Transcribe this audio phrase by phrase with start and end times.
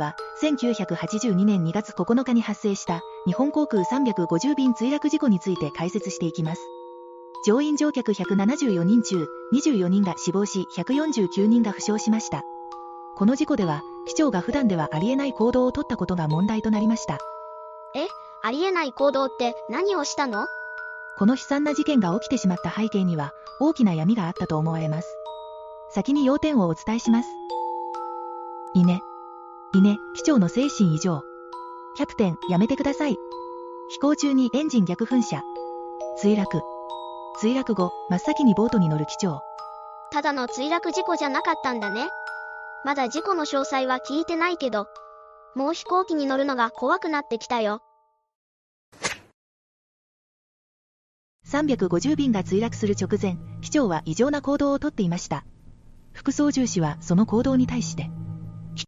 [0.00, 6.60] は、1982年2月9日に発生した日本航空350便墜落事故について解説していきます。
[7.46, 12.42] 乗員乗客174人中、24人が死亡し、149人が負傷しました。
[13.16, 17.18] この事故では、機長が普段ではありえない行動をとったことが問題となりました。
[17.94, 18.08] え、
[18.42, 20.46] ありえない行動って何をしたの？
[21.18, 25.08] この悲惨な事件が起きてしまった背景には、大きな闇があったと思われます。
[25.90, 27.28] 先に要点をお伝えします。
[29.72, 29.92] 稲。
[29.92, 31.22] 稲、機長の精神異常。
[31.96, 33.16] キャプテン、やめてください。
[33.90, 35.42] 飛行中にエンジン逆噴射。
[36.22, 36.62] 墜落。
[37.40, 39.42] 墜落後、真っ先にボートに乗る機長。
[40.12, 42.08] ただの墜落事故じゃなかったんだね。
[42.84, 44.86] まだ事故の詳細は聞いてないけど、
[45.54, 47.80] もう飛行機に乗るのが怖くなってきたよ。
[51.46, 55.44] 350便が墜落する直前、機長は異常な行動をとっていました。
[56.12, 58.10] 副操縦士はその行動に対して、